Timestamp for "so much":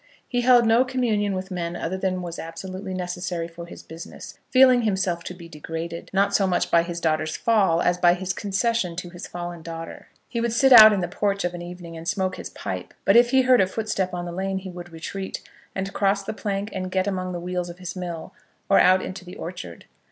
6.33-6.71